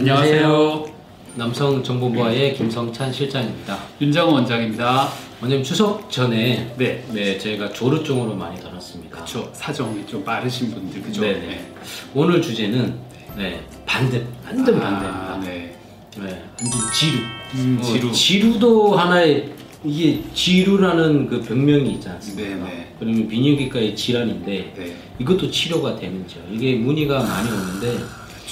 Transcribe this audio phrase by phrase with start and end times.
[0.00, 0.86] 안녕하세요.
[1.34, 3.78] 남성정보부와의 김성찬 실장입니다.
[4.00, 5.10] 윤정호 원장입니다.
[5.42, 7.04] 원장님 추석 전에 네.
[7.12, 9.10] 네 저희가 조루증으로 많이 다뤘습니다.
[9.16, 9.50] 그렇죠.
[9.52, 11.20] 사정이 좀 빠르신 분들 그죠?
[11.20, 11.72] 네네.
[12.14, 12.94] 오늘 주제는
[13.36, 15.40] 네 반대 완전 아, 반대입니다.
[15.42, 15.76] 네.
[16.16, 17.18] 네 완전 지루.
[17.56, 18.10] 음, 어, 지루.
[18.10, 19.52] 지루도 하나의
[19.84, 22.48] 이게 지루라는 그 병명이 있지 않습니까?
[22.64, 22.94] 네네.
[22.98, 24.96] 그러면 비뇨기과의 질환인데 네.
[25.18, 26.40] 이것도 치료가 되는죠.
[26.50, 27.98] 이게 문의가 많이 오는데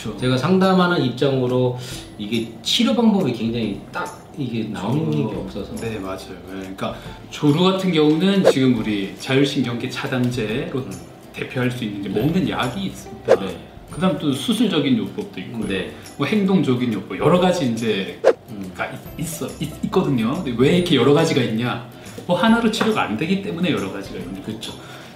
[0.02, 0.16] 그렇죠.
[0.18, 1.78] 제가 상담하는 입장으로
[2.18, 6.18] 이게 치료 방법이 굉장히 딱 이게 나오는 게 없어서 네 맞아요.
[6.46, 6.96] 네, 그러니까
[7.30, 10.90] 조루 같은 경우는 지금 우리 자율신경계 차단제로 음.
[11.32, 12.20] 대표할 수 있는 게 네.
[12.20, 13.40] 먹는 약이 있습니다.
[13.40, 13.58] 네.
[13.90, 15.66] 그다음 또 수술적인 요법도 있고요.
[15.66, 15.92] 네.
[16.16, 18.20] 뭐 행동적인 요법 여러 가지 이제
[18.50, 18.70] 음.
[18.76, 21.88] 가 있- 있어 있, 거든요 근데 왜 이렇게 여러 가지가 있냐?
[22.26, 24.72] 뭐 하나로 치료가 안 되기 때문에 여러 가지가 있는 거죠.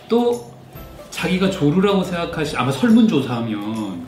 [0.09, 0.51] 또
[1.11, 4.07] 자기가 조루라고 생각하시 아마 설문조사하면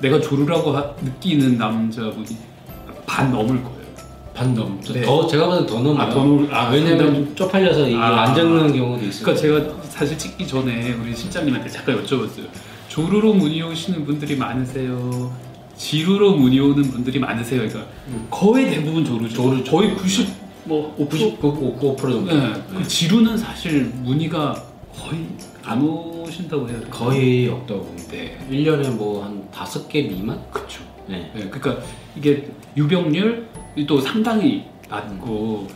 [0.00, 2.36] 내가 조루라고 하- 느끼는 남자분이
[3.06, 3.80] 반 넘을 거예요.
[4.34, 4.80] 반 넘.
[4.92, 5.02] 네.
[5.02, 5.98] 더 제가 봐도 더 넘어요.
[6.06, 8.22] 아, 더 넘을- 아, 왜냐면 상당- 쪽팔려서 이게 아.
[8.22, 9.24] 안 적는 경우도 있어요.
[9.24, 12.46] 그러니까 제가 사실 찍기 전에 우리 실장님한테 잠깐 여쭤봤어요.
[12.88, 15.30] 조루로 문의 오시는 분들이 많으세요?
[15.76, 17.60] 지루로 문의 오는 분들이 많으세요?
[17.60, 18.26] 그러니까 음.
[18.30, 19.34] 거의 대부분 조루죠.
[19.34, 20.28] 조루, 거의 90,
[20.64, 21.38] 뭐 5%.
[21.38, 22.34] 99% 정도.
[22.34, 22.52] 네.
[22.74, 24.62] 그 지루는 사실 문의가
[24.98, 25.26] 거의
[25.64, 26.88] 안 오 신다고 해야 돼요.
[26.90, 27.94] 거의 없다고.
[28.10, 28.38] 네.
[28.50, 30.40] 1년에 뭐한 다섯 개 미만?
[30.50, 30.82] 그렇죠.
[31.06, 31.30] 네.
[31.34, 31.82] 네, 그러니까
[32.16, 35.66] 이게 유병률이 또 상당히 낮고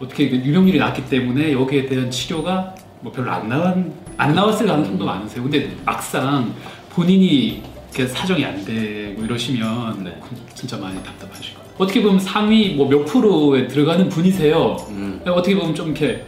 [0.00, 3.76] 어떻게 그 유병률이 낮기 때문에 여기에 대한 치료가 뭐 별로 안 나왔
[4.18, 5.42] 안 나왔을 가능성도 많으세요.
[5.42, 6.54] 근데 막상
[6.90, 7.62] 본인이
[7.94, 10.20] 이렇게 사정이 안 되고 이러시면 네.
[10.54, 11.66] 진짜 많이 답답하실 거예요.
[11.78, 14.76] 어떻게 보면 상위 뭐 몇 프로에 들어가는 분이세요.
[14.90, 15.20] 음.
[15.26, 16.24] 어떻게 보면 좀 이렇게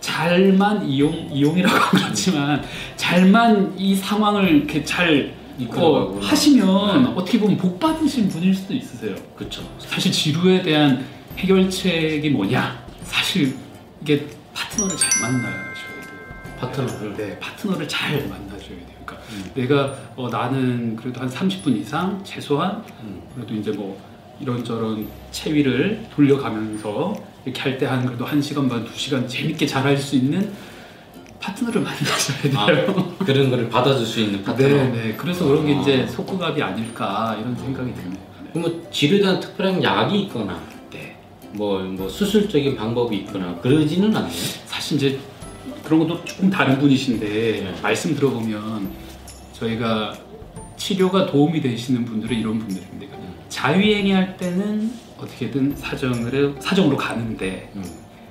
[0.00, 2.62] 잘만 이용 이용이라고 그렇지만
[2.96, 5.38] 잘만 이 상황을 이렇게 잘.
[5.74, 7.12] 어, 하시면 네.
[7.14, 9.14] 어떻게 보면 복 받으신 분일 수도 있으세요.
[9.36, 9.62] 그렇죠.
[9.78, 11.04] 사실 지루에 대한
[11.36, 12.82] 해결책이 뭐냐?
[13.02, 13.54] 사실
[14.00, 16.56] 이게 파트너를 잘 만나셔야 돼요.
[16.58, 17.14] 파트너를?
[17.14, 18.86] 네, 파트너를 잘 만나셔야 돼요.
[19.04, 19.50] 그러니까 음.
[19.54, 23.20] 내가 어, 나는 그래도 한 30분 이상 최소한 음.
[23.34, 24.00] 그래도 이제 뭐
[24.40, 27.14] 이런저런 체위를 돌려가면서
[27.44, 30.52] 이렇게 할 때 한 그래도 한 시간 반, 두 시간 재밌게 잘 할 수 있는
[31.40, 33.16] 파트너를 만나셔야 돼요.
[33.18, 34.68] 아, 그런 거를 받아줄 수 있는 파트너.
[34.68, 35.14] 네, 네.
[35.16, 35.80] 그래서 그런 게 아.
[35.80, 38.30] 이제 속궁합이 아닐까 이런 생각이 드네요.
[38.52, 41.16] 그럼 뭐 지루에 대한 특별한 약이 있거나 네.
[41.52, 44.30] 뭐, 뭐 수술적인 방법이 있거나 그러지는 않네요.
[44.66, 45.18] 사실 이제
[45.82, 47.74] 그런 것도 조금 다른 분이신데 네.
[47.82, 48.90] 말씀 들어보면
[49.54, 50.12] 저희가
[50.84, 52.96] 치료가 도움이 되시는 분들은 이런 분들입니다.
[52.98, 53.34] 그러니까 음.
[53.50, 57.84] 자유행위 할 때는 어떻게든 사정을 사정으로 가는데 음.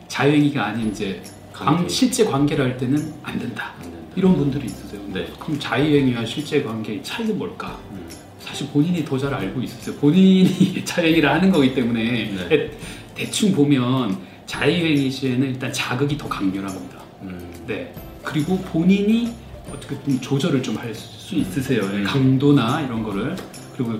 [0.07, 1.21] 자유행위가 아닌 이제
[1.53, 1.87] 관-.
[1.87, 3.73] 실제 관계를 할 때는 안 된다.
[3.77, 3.97] 안 된다.
[4.15, 4.99] 이런 분들이 있으세요.
[5.13, 5.27] 네.
[5.39, 7.79] 그럼 자유행위와 실제 관계의 차이는 뭘까?
[7.91, 8.09] 음.
[8.39, 9.95] 사실 본인이 더 잘 알고 있으세요.
[9.97, 10.49] 본인이
[10.83, 12.71] 자유행위를 하는 거기 때문에 네.
[13.13, 14.17] 대충 보면
[14.47, 16.97] 자유행위 시에는 일단 자극이 더 강렬합니다.
[17.21, 17.53] 음.
[17.67, 17.93] 네.
[18.23, 19.31] 그리고 본인이
[19.73, 21.81] 어떻게 좀 조절을 좀 할 수 있으세요.
[21.83, 22.03] 음.
[22.03, 23.35] 강도나 이런 거를.
[23.75, 23.99] 그리고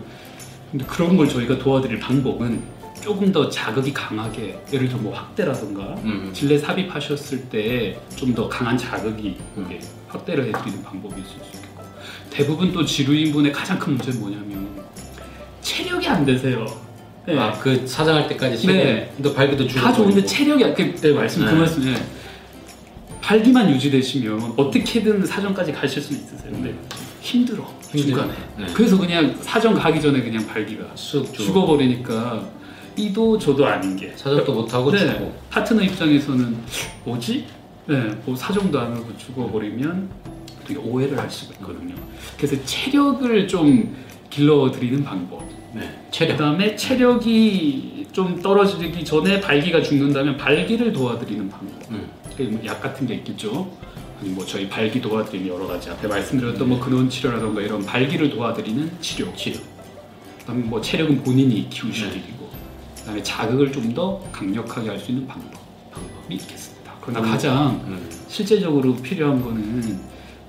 [0.72, 2.62] 근데 그런 걸 저희가 도와드릴 방법은
[3.02, 6.31] 조금 더 자극이 강하게 예를 들어 뭐 확대라던가 음.
[6.34, 9.80] 질내 삽입하셨을 때 좀 더 강한 자극이 음.
[10.07, 11.84] 확대를 해드리는 방법이 있을 수 있겠고
[12.31, 14.68] 대부분 또 지루인분의 가장 큰 문제는 뭐냐면
[15.62, 16.66] 체력이 안 되세요.
[17.28, 17.38] 네.
[17.38, 19.13] 아, 그 사장할 때까지 네.
[19.22, 21.56] 또 발기도 줄고 다 좋은데 체력이 안, 그, 네, 말씀 그 네.
[21.59, 21.96] 말씀에
[23.22, 26.52] 발기만 유지되시면 어떻게든 사정까지 가실 수 있으세요.
[26.52, 26.74] 근데
[27.22, 27.68] 힘들어.
[27.96, 28.34] 중간에.
[28.57, 28.66] 네.
[28.74, 31.31] 그래서 그냥 사정 가기 전에 그냥 발기가 죽어.
[31.31, 32.47] 죽어버리니까
[32.96, 35.34] 이도 저도 아닌 게 사정도 못 하고 네, 죽고.
[35.50, 36.57] 파트너 입장에서는
[37.06, 37.46] 뭐지?
[37.88, 40.09] 네, 뭐 사정도 안 하고 죽어버리면
[40.68, 41.96] 되게 오해를 할 수가 있거든요.
[42.38, 43.96] 그래서 체력을 좀
[44.30, 45.44] 길러드리는 방법.
[45.74, 46.00] 네.
[46.12, 46.38] 체력.
[46.38, 51.91] 그다음에 체력이 좀 떨어지기 전에 발기가 죽는다면 발기를 도와드리는 방법.
[51.91, 52.07] 음.
[52.47, 53.69] 그뭐 약 같은 게 있겠죠.
[54.21, 58.91] 아니 뭐 저희 발기 도와드리는 여러 가지 앞에 말씀드렸던 뭐 근원 치료라던가 이런 발기를 도와드리는
[59.01, 59.33] 치료.
[59.36, 59.59] 치료.
[60.39, 62.50] 그다음에 뭐 체력은 본인이 키우시기고
[63.01, 65.59] 그다음에 자극을 좀 더 강력하게 할 수 있는 방법.
[65.91, 66.94] 방법이 있겠습니다.
[67.01, 67.31] 그러나 음.
[67.31, 68.09] 가장 음.
[68.27, 70.00] 실제적으로 필요한 거는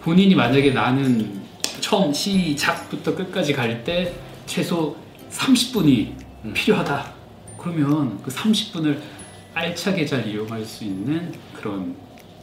[0.02, 1.40] 본인이 만약에 나는
[1.80, 4.14] 처음 시작부터 끝까지 갈 때
[4.46, 4.96] 최소
[5.32, 6.12] 30분이
[6.44, 6.52] 음.
[6.54, 7.12] 필요하다.
[7.58, 8.98] 그러면 그 30분을
[9.54, 11.94] 알차게 잘 이용할 수 있는 그런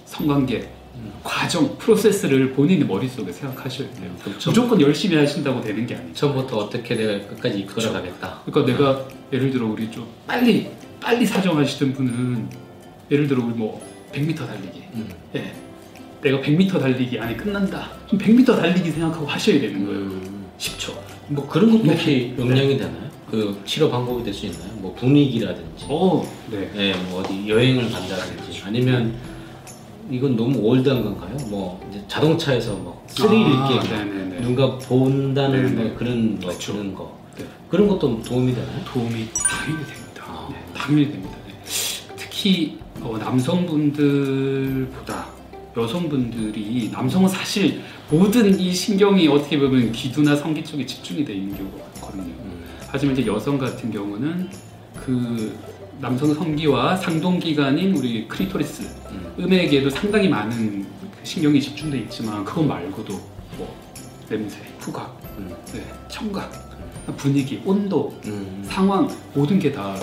[0.05, 1.11] 성관계 음.
[1.23, 4.11] 과정, 프로세스를 본인의 머릿속에 생각하셔야 돼요.
[4.23, 4.49] 그렇죠.
[4.49, 6.13] 무조건 열심히 하신다고 되는 게 아니죠.
[6.13, 8.41] 처음부터 어떻게 내가 끝까지 이끌어가겠다.
[8.45, 10.69] 그러니까 내가 예를 들어 우리 좀 빨리
[10.99, 12.49] 빨리 사정하시던 분은
[13.11, 13.81] 예를 들어 우리 뭐
[14.11, 14.83] 100m 달리기.
[14.95, 15.09] 음.
[15.35, 15.53] 예.
[16.21, 17.91] 내가 100m 달리기 안에 끝난다.
[18.07, 19.99] 그럼 100m 달리기 생각하고 하셔야 되는 거예요.
[19.99, 20.45] 음.
[20.57, 20.93] 10초.
[21.27, 23.06] 뭐 그런 것도 혹시 영향이 되나요?
[23.29, 24.71] 그 치료 방법이 될 수 있나요?
[24.75, 26.71] 뭐 분위기라든지, 어, 네.
[26.73, 29.13] 네, 뭐 어디 여행을 간다든지, 아니면
[30.09, 31.35] 이건 너무 올드한 건가요?
[31.49, 34.41] 뭐 이제 자동차에서 뭐 스릴 아, 있게 네네네.
[34.41, 35.89] 누가 본다는 네네.
[35.89, 36.71] 뭐 그런 뭐 그쵸.
[36.73, 37.43] 그런 거 네.
[37.69, 38.81] 그런 것도 도움이 되나요?
[38.85, 40.23] 도움이 당연히 됩니다.
[40.25, 40.47] 아.
[40.49, 41.35] 네, 당연히 됩니다.
[41.45, 41.53] 네.
[42.15, 45.27] 특히 어, 남성분들보다
[45.75, 51.77] 여성분들이 남성은 사실 모든 이 신경이 어떻게 보면 귀두나 성기 쪽에 집중이 돼 있는 경우가
[52.01, 52.33] 많거든요.
[52.87, 52.89] 음.
[52.91, 54.49] 하지만 이제 여성 같은 경우는
[54.95, 55.57] 그
[55.99, 59.33] 남성 성기와 상동 기관인 우리 클리토리스 음.
[59.39, 63.13] 음에게도 상당히 많은 그 신경이 집중돼 있지만 그거 말고도
[63.57, 63.75] 뭐
[64.29, 65.53] 냄새, 후각, 음.
[65.73, 66.51] 네, 청각,
[67.17, 68.61] 분위기, 온도, 음.
[68.65, 69.95] 상황 모든 게 다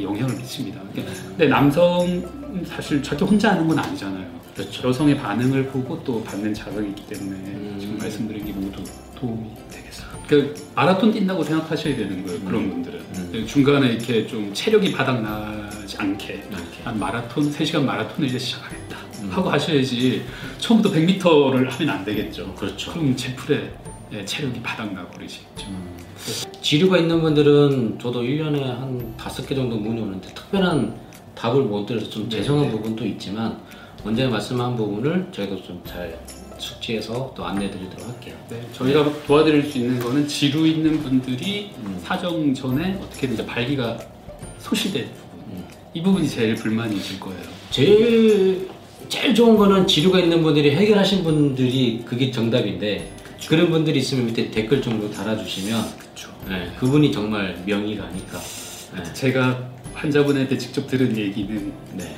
[0.00, 0.80] 영향을 미칩니다.
[1.28, 4.26] 근데 남성은 사실 절대 혼자 하는 건 아니잖아요.
[4.54, 4.88] 그렇죠.
[4.88, 7.76] 여성의 반응을 보고 또 받는 자극이 있기 때문에 음.
[7.78, 8.82] 지금 말씀드린 게 모두
[9.16, 10.08] 도움이 되겠어요.
[10.28, 12.40] 그 마라톤 뛴다고 생각하셔야 되는 거예요.
[12.40, 12.70] 그런 음.
[12.70, 13.46] 분들은 음.
[13.46, 16.44] 중간에 이렇게 좀 체력이 바닥나지 않게.
[16.84, 19.30] 한 마라톤 3시간 마라톤을 이제 시작하겠다 음.
[19.32, 20.24] 하고 하셔야지
[20.58, 22.54] 처음부터 100m를 하면 안 되겠죠.
[22.54, 22.92] 그렇죠.
[22.92, 23.72] 그럼 제풀에
[24.12, 25.66] 예, 체력이 바닥나 버리시겠죠.
[25.68, 25.94] 음.
[26.62, 30.94] 지류가 있는 분들은 저도 1년에 한 다섯 개 정도 문의 오는데 특별한
[31.34, 32.70] 답을 못 드려서 좀 네, 죄송한 네.
[32.72, 33.58] 부분도 있지만
[34.04, 36.18] 언제 말씀한 부분을 저희도 좀 잘
[36.58, 38.34] 숙지해서 또 안내 드리도록 할게요.
[38.48, 42.00] 네, 저희가 도와드릴 수 있는 거는 지루 있는 분들이 음.
[42.02, 43.98] 사정 전에 어떻게든 이제 발기가
[44.60, 45.64] 소실된 부분 음.
[45.92, 47.40] 이 부분이 제일 불만이실 거예요.
[47.70, 48.68] 제일
[49.08, 53.10] 제일 좋은 거는 지류가 있는 분들이 해결하신 분들이 그게 정답인데
[53.48, 56.04] 그런 분들이 있으면 밑에 댓글 정도 달아주시면.
[56.48, 58.38] 네, 그분이 정말 명의가 아닐까.
[58.96, 59.12] 네.
[59.12, 62.16] 제가 환자분한테 직접 들은 얘기는 네.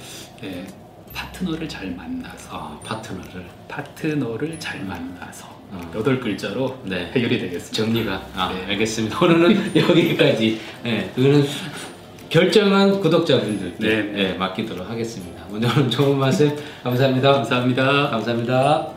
[1.37, 5.93] 예, 파트너를 잘 만나서 아 파트너를 파트너를 잘 만나서 어.
[5.95, 7.11] 여덟 글자로 네.
[7.15, 7.73] 해결이 되겠습니다.
[7.73, 8.73] 정리가 아 네.
[8.73, 9.19] 알겠습니다.
[9.25, 10.61] 오늘은 여기까지.
[10.83, 11.45] 네, 그거는
[12.29, 14.03] 결정은 구독자분들께 네.
[14.03, 15.45] 네, 맡기도록 하겠습니다.
[15.51, 17.33] 오늘 좋은 말씀 감사합니다.
[17.33, 18.11] 감사합니다.
[18.11, 18.96] 감사합니다.